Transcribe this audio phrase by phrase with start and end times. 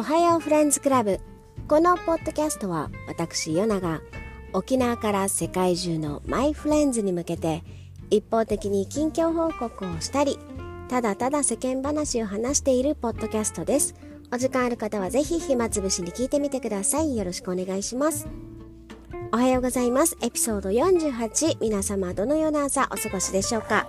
[0.00, 1.20] おはようフレンズクラブ。
[1.68, 4.00] このポッドキャストは私ヨナが
[4.54, 7.62] 沖縄から世界中のマイフレンズに向けて
[8.08, 10.38] 一方的に近況報告をしたり
[10.88, 13.94] ただただ世間話を話しているポッドキャストです。
[14.32, 17.14] お時間ある方はぜひ暇つぶしに聞いてみてください。
[17.14, 18.26] よろしくお願いします。
[19.34, 20.16] おはようございます。
[20.22, 23.86] エピソード48皆様どのような朝お過ごしでしょうか？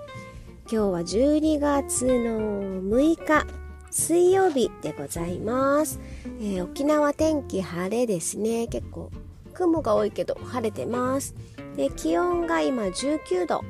[0.69, 3.60] 今日は12月の6日。
[3.91, 5.99] 水曜日でございます、
[6.39, 8.67] えー、沖縄天気晴れですね。
[8.67, 9.11] 結構
[9.53, 11.35] 雲が多いけど晴れてます。
[11.75, 13.61] で気温が今19度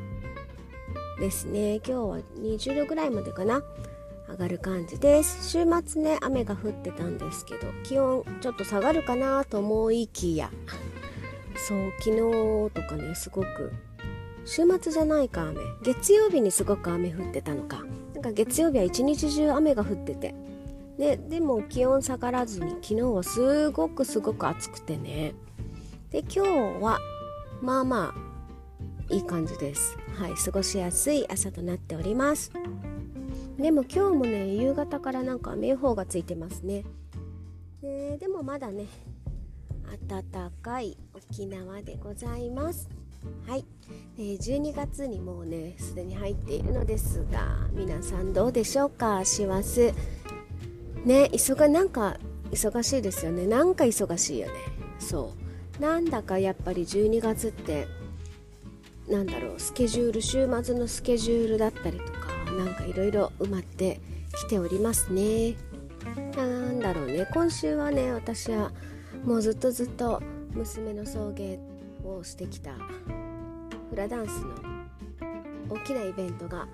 [1.19, 1.77] ですね。
[1.77, 3.63] 今日は20度ぐらいまでかな。
[4.29, 5.49] 上がる感じです。
[5.49, 10.51] 週末ね雨が降ってたんですけど気温ちょっと下がるかなと思いきや。
[11.67, 13.73] そう昨日とかねすごく
[14.45, 15.61] 週末じゃないか雨。
[15.81, 17.83] 月曜日にすごく雨降ってたのか。
[18.21, 20.35] なんか月曜日は一日中雨が降ってて。
[20.99, 25.33] ででも気温下がらずに昨日はすごくすごく暑くてね。
[26.11, 26.39] で今日
[26.83, 26.99] は
[27.63, 28.13] まあま
[29.09, 29.97] あいい感じです。
[30.19, 32.51] はい過ごしやすい朝となっております。
[33.57, 36.83] でも今日もね夕方からなんか雨予報がついてますね。
[37.81, 38.85] ででもまだね
[40.07, 42.87] 暖かい沖縄でございます。
[43.47, 43.65] はい、
[44.17, 49.23] え、12月にもうねすでに入っているのですが皆さんどうでしょうか？
[49.25, 49.93] 師走。
[51.05, 52.17] ね忙なんか
[52.51, 53.47] 忙しいですよね。
[53.47, 54.53] なんか忙しいよね。
[54.99, 55.33] そ
[55.79, 55.81] う。
[55.81, 57.87] なんだかやっぱり12月って
[59.09, 63.99] なんだろうスケジュール週末のスケジュールだったりとかなんかいろいろ埋まって
[64.35, 65.55] きておりますね。
[66.35, 67.27] なんだろうね。
[67.33, 68.71] 今週はね私は
[69.25, 70.21] もうずっとずっと
[70.53, 71.57] 娘の送迎
[72.05, 72.71] をしてきた
[73.91, 74.55] フラダンスの
[75.69, 76.65] 大きなイベントが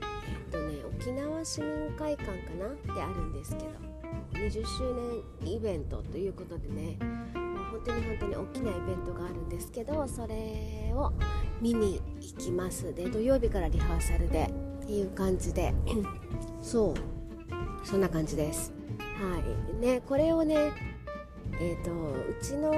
[0.00, 2.66] えっとね沖縄市民会館かな？
[2.66, 3.70] ってあるんですけど
[4.32, 6.96] 20周年イベントということでね
[7.34, 11.12] もう本当に本当に大きなイベントがあるんですけどそれを
[11.60, 12.94] 見に行きます。
[12.94, 14.48] で土曜日からリハーサルで
[14.82, 15.74] っていう感じで。
[16.62, 16.94] そう。
[17.84, 18.72] そんな感じです。
[18.98, 19.42] は
[19.74, 19.80] い。
[19.80, 20.72] ねこれをね
[21.60, 22.72] えっ、ー、とうちの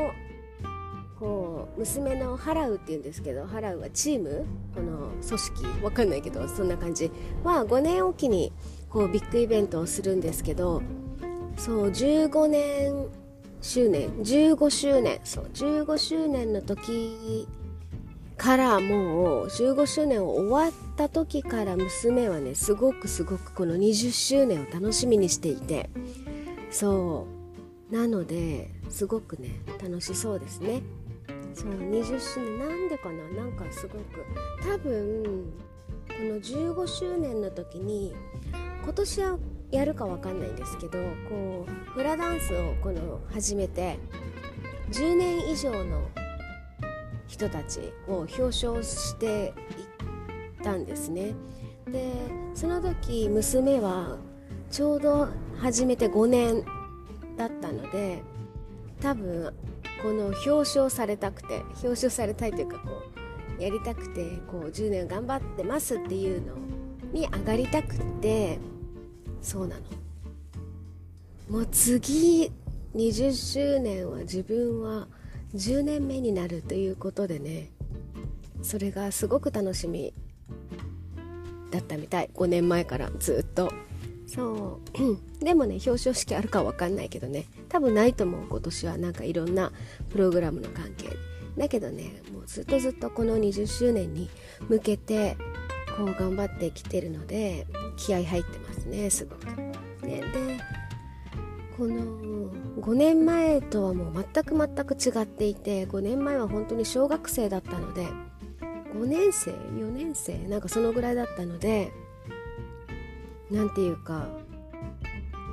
[1.19, 4.45] こう娘のハラウっていうんですけどハラウはチーム？
[4.75, 5.85] この組織？
[5.85, 7.11] わかんないけどそんな感じ。
[7.43, 8.53] は5年おきに
[8.91, 10.83] こうビッグイベントをするんですけど
[11.57, 13.07] そう15年
[13.63, 14.11] 周年。
[14.11, 15.21] 15周年。
[15.25, 17.47] そう15周年の時
[18.37, 25.91] からもう15周年を終わった時から娘はねすごくすごくこの20周年を楽しみにしていて。
[26.71, 27.95] そう。
[27.95, 29.51] なのですごくね
[29.81, 30.83] 楽しそうですね。
[31.55, 33.45] そう20周年なんでかな？
[33.45, 34.03] なんかすごく。
[34.63, 35.53] 多分
[36.09, 38.15] この15周年の時に
[38.83, 39.39] 今年は
[39.71, 40.99] やるかわかんないんですけど
[41.29, 43.99] こうフラダンスをこの始めて
[44.91, 46.09] 10年以上の
[47.27, 51.35] 人たちを表彰していったんですね。
[51.91, 52.13] で
[52.55, 54.19] その時娘は
[54.71, 55.29] ちょうど
[55.59, 56.65] 始めて5年
[57.37, 58.23] だったので
[59.01, 59.53] 多分
[60.05, 63.03] この表彰されたくて表彰されたいというかこ
[63.59, 66.57] うやりたくてこう10年頑張ってますっていうの
[67.15, 68.59] に上がりたくて
[69.41, 69.83] そうなの。
[71.49, 72.53] もう次
[72.95, 75.09] 20周年は自分は
[75.55, 77.71] 10年目になるということでね
[78.61, 80.13] それがすごく楽しみ
[81.71, 82.31] だったみたい。
[82.35, 83.73] 5年前からずっと。
[84.27, 85.19] そう。
[85.45, 87.47] でもね表彰式あるか分かんないけどね。
[87.69, 88.99] 多分ないと思う今年は。
[88.99, 89.73] なんかいろんな
[90.11, 91.11] プログラムの関係。
[91.57, 94.29] だけどねもうずっとずっとこの20周年に
[94.69, 95.37] 向けて
[95.97, 99.47] こう頑張ってきてるので気合入ってますねすごく。
[100.05, 100.61] ね、で
[101.79, 108.07] この5年前とはもう全く全く違っていて5年前は本当に小学生だったので
[108.95, 110.39] 5年生？4年生？
[110.47, 111.93] なんかそのぐらいだったので
[113.55, 114.27] 何て言うか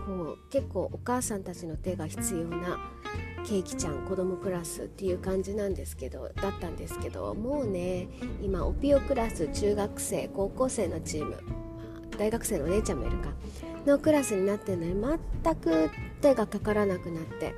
[0.07, 2.79] こう結構お母さんたちの手が必要な
[3.45, 8.07] ケーキちゃん子供クラスっていう感じなんですけどだったんですけどもうね
[8.41, 11.37] 今オピオクラス中学生高校生のチーム、
[12.17, 13.29] 大学生のお姉ちゃんもいるか
[13.85, 17.53] のクラスになってるのに全く手がかからなくなって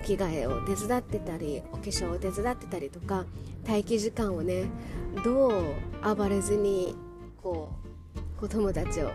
[0.00, 3.26] お着替えを手伝ってたりお化粧を手伝ってたりとか
[3.66, 4.64] 待機時間をね
[5.22, 5.62] どう
[6.14, 6.96] 暴れずに
[7.42, 7.70] こ
[8.36, 9.12] う子供たちを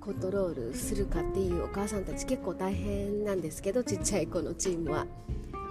[0.00, 5.06] コントロールするかっていうお母さんたち結構大変なんですけどちっちゃい子のチームは。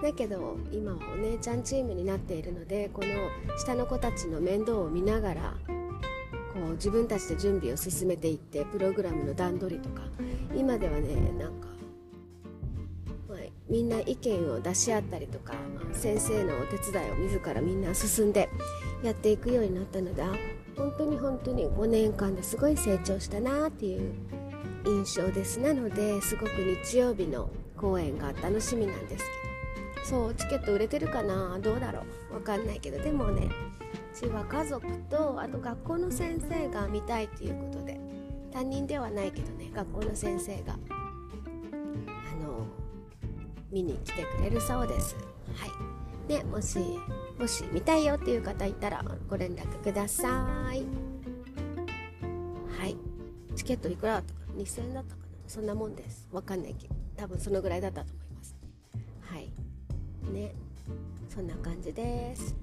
[0.02, 3.08] だけど今はお姉ちゃんチームになっているのでこの
[3.58, 5.74] 下の子たちの面倒を見ながらこ
[6.68, 10.02] う自分たちで準備を進めていってプログラムの段取りとか
[10.56, 11.70] 今ではねなんか
[13.70, 15.54] みんな意見を出し合ったりとか
[15.92, 18.48] 先生のお手伝いを自らみんな進んで
[19.04, 20.24] やっていくようになったので
[20.76, 24.12] 本当に本当に5年間ですごい成長したなっていう
[24.86, 25.60] 印象です。
[25.60, 26.50] なのですごく
[26.84, 29.24] 日曜日の公演が楽しみなんです
[29.96, 32.34] けどそうチケット売れてるかなどうだろう。
[32.34, 33.48] わかんないけどでもね
[34.14, 38.00] うちは家族とあと学校の先生が見たいということで
[38.52, 40.78] 担任ではないけどね学校の先生が
[42.06, 42.66] あの
[43.70, 45.16] 見に来てくれるそうです。
[45.54, 46.32] はい。
[46.32, 46.78] ねもし
[47.40, 50.84] もし見たいよっていう方いたらご連絡ください。
[52.78, 52.94] はい。
[53.56, 55.26] チケットいくらだったか2000円だったかな？
[55.48, 56.28] そんなもんです。
[56.30, 56.94] わかんないけど。
[57.16, 58.54] 多分そのぐらいだったと思います。
[59.22, 59.50] はい。
[60.30, 60.54] ね。
[61.30, 62.54] そんな感じです。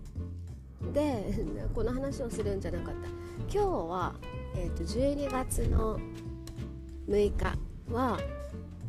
[0.94, 1.33] で
[1.73, 3.07] この話をするんじゃなかった。
[3.50, 4.13] 今日は、
[4.56, 6.00] えーと、12月の
[7.09, 7.57] 6日
[7.91, 8.19] は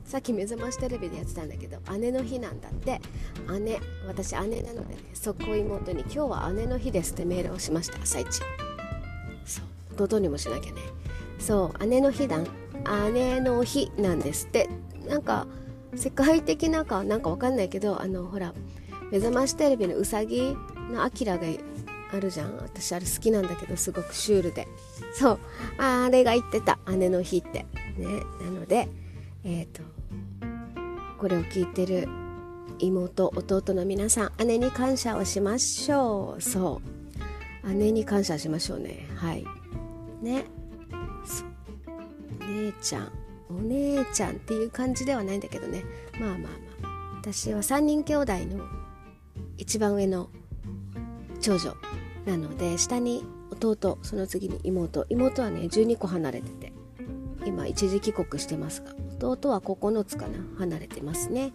[0.09, 2.99] さっき目覚ましテレビでやってたんだけど姉の日なんだって。
[3.61, 8.41] 姉私姉なのでね速攻妹に「今日は姉の日です」ってメールをしました朝一。
[9.45, 9.61] そ
[10.01, 10.03] う。
[10.03, 10.81] 弟にもしなきゃね。
[11.39, 12.39] そう姉の日だ
[13.13, 14.71] 姉の日なんですって。
[15.07, 15.47] なんか
[15.95, 18.55] 世界的なかなんかわかんないけどあのほら
[19.11, 20.57] 目覚ましテレビのうさぎ
[20.91, 21.47] のアキラが
[22.15, 22.57] あるじゃん。
[22.57, 24.69] 私あれ好きなんだけどすごくシュールで。
[25.13, 25.39] そう。
[25.77, 26.79] あれが言ってた。
[26.97, 27.67] 姉の日って。
[27.99, 28.23] ね。
[28.41, 28.89] なので
[29.45, 29.98] えっ、ー、と
[31.19, 32.09] これを聞いてる
[32.79, 36.41] 妹弟の皆さん姉に感謝をしましょう。
[36.41, 36.81] そ
[37.65, 37.75] う。
[37.75, 39.09] 姉に感謝しましょうね。
[39.17, 39.45] はい。
[40.23, 40.45] ね。
[42.41, 43.13] お姉ちゃん。
[43.51, 45.85] お姉ちゃんっていう感じではないんだけどね。
[46.21, 47.19] まあまあまあ。
[47.21, 48.65] 私は3人兄弟の
[49.57, 50.31] 一番上の
[51.41, 51.75] 長女
[52.27, 55.05] なので下に弟その次に妹。
[55.09, 56.78] 妹はね12個離れてて。
[57.49, 58.93] 今一時帰国してますが
[59.29, 61.53] 弟は9つかな離れてますね。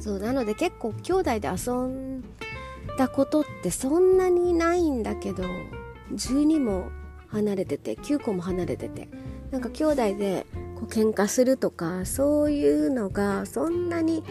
[0.00, 2.22] そうなので結構兄弟で遊ん
[2.98, 5.44] だことってそんなにないんだけど
[6.12, 6.90] 12も
[7.28, 9.08] 離れてて9個も離れてて
[9.50, 10.46] なんか兄弟で
[10.76, 14.24] こう喧嘩するとかそういうのがそんなに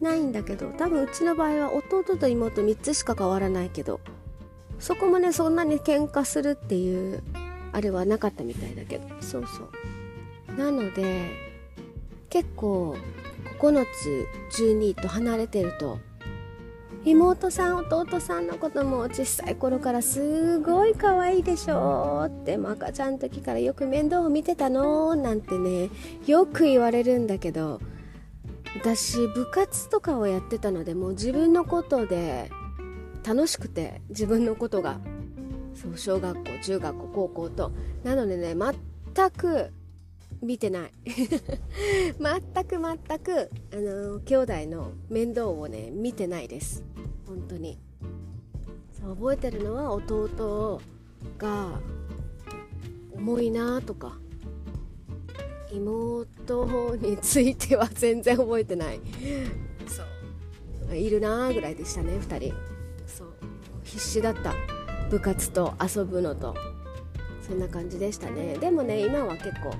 [0.00, 4.00] ないんだけど多分うちの場合は弟と妹3つしか変わらないけど
[4.78, 7.22] そこもねそんなに喧嘩するっていう
[7.72, 9.99] あれはなかったみたいだけどそうそう。
[10.60, 11.30] なので
[12.28, 12.94] 結構
[13.58, 13.86] 9
[14.50, 15.98] つ12と離れてると
[17.02, 25.88] 妹さん弟さんのことも小さい頃からすごい可愛いでしょって赤ちゃんの時からよく面倒を見てたのなんてね
[26.26, 27.80] よく言われるんだけど
[28.76, 32.50] 私部活とかをやってたのでもう自分のことで
[33.26, 35.00] 楽しくて自分のことが
[35.74, 37.72] そう小学校中学校高校と
[38.04, 39.72] なのでね全く
[40.42, 40.92] 見てない。
[41.04, 46.84] 全く全くあの兄弟の面倒をね見てないです。
[47.26, 47.78] 本当に。
[48.92, 50.80] そう覚えてるのは弟
[51.38, 51.80] が
[53.12, 54.18] 重いなとか
[55.72, 59.00] 妹については全然覚えてない。
[59.86, 60.02] そ
[60.92, 60.96] う。
[60.96, 62.54] いるなぐらいでしたね2人。
[63.06, 63.28] そう。
[63.84, 64.54] 必死だった。
[65.10, 66.54] 部活と遊ぶのと。
[67.46, 68.56] そんな感じでしたね。
[68.58, 69.74] でもね今は結構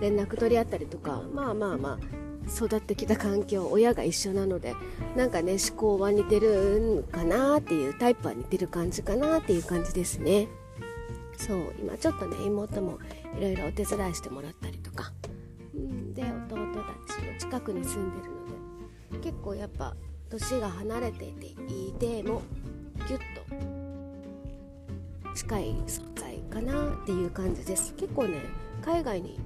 [0.00, 4.74] 連絡取り合ったりとかまあまあまあ育ってきた環境親が一緒なので
[5.16, 10.48] なんかね思考は似てるんかなっていうタイプは似てる感じかなっていう感じですね。
[11.36, 12.98] そう今ちょっとね妹も
[13.38, 15.10] いろいろお手伝いしてもらったりとか、
[15.74, 18.30] うん、で弟たちの近くに住んでる
[19.10, 19.96] ので結構やっぱ
[20.28, 22.42] 年が離れていていても
[23.08, 23.20] ギュッ
[25.30, 27.94] と近い存在かなっていう感じです。
[27.94, 28.42] 結構ね
[28.82, 29.40] 海外に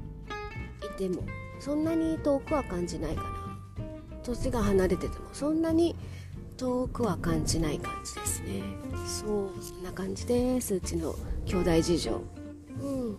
[0.94, 1.22] いても
[1.60, 3.30] そんなに遠くは感じないかな。
[4.22, 5.94] 年が離れててもそんなに
[6.56, 8.62] 遠くは感じない感じですね。
[9.06, 9.50] そう。
[9.62, 11.14] そんな感じですうちの
[11.46, 12.22] 兄弟事情。
[12.80, 13.18] うん。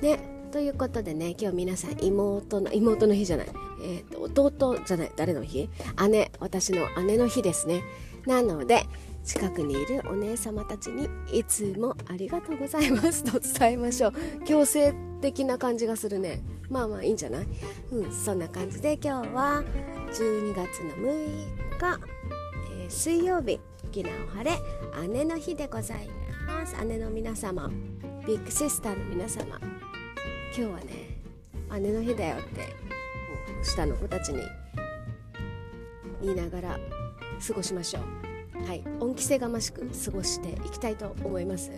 [0.00, 0.20] ね
[0.52, 3.46] ということでね今日皆さん妹の妹の日じゃない。
[3.82, 5.68] えーと、弟じゃない誰の日？
[6.08, 7.82] 姉私の姉の日ですね。
[8.26, 8.84] なので
[9.26, 14.12] 近くにいるお姉様たちにいつもありがとうございますと伝えましょう。
[14.44, 16.42] 強制的な感じがするね。
[16.70, 17.46] まあまあいいんじゃない？
[17.90, 19.64] うんそんな感じで今日は
[20.12, 21.26] 12月の6
[21.78, 22.00] 日、
[22.82, 26.08] えー、水曜日沖縄晴れ姉の日でござい
[26.46, 26.76] ます。
[26.84, 27.68] 姉の皆様
[28.26, 29.58] ビッグシスターの皆様。
[30.56, 31.18] 今日はね
[31.80, 32.74] 姉の日だよって
[33.64, 34.40] 下の子たちに
[36.22, 36.78] 言いながら
[37.46, 38.35] 過ごしましょう。
[38.64, 38.82] はい。
[39.00, 41.70] 恩着せがましく過ごしていきたいと思います。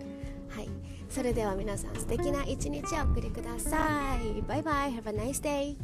[0.48, 0.68] はい。
[1.08, 4.42] それでは皆さん素敵な一日をお送りください。
[4.42, 4.92] バイバイ。
[4.92, 5.76] Have a nice day